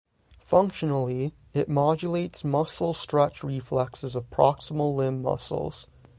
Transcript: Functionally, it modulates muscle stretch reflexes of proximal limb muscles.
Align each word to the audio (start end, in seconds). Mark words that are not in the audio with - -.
Functionally, 0.39 1.35
it 1.53 1.69
modulates 1.69 2.43
muscle 2.43 2.95
stretch 2.95 3.43
reflexes 3.43 4.15
of 4.15 4.31
proximal 4.31 4.95
limb 4.95 5.21
muscles. 5.21 5.85